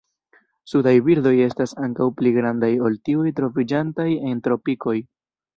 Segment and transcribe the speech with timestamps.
[0.71, 4.99] Sudaj birdoj estas ankaŭ pli grandaj ol tiuj troviĝantaj en tropikoj.